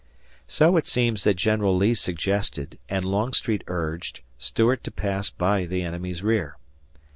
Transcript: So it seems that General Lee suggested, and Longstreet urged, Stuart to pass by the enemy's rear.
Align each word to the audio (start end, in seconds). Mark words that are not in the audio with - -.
So 0.47 0.77
it 0.77 0.87
seems 0.87 1.23
that 1.25 1.35
General 1.35 1.77
Lee 1.77 1.93
suggested, 1.93 2.79
and 2.89 3.05
Longstreet 3.05 3.63
urged, 3.67 4.21
Stuart 4.39 4.83
to 4.85 4.89
pass 4.91 5.29
by 5.29 5.65
the 5.65 5.83
enemy's 5.83 6.23
rear. 6.23 6.57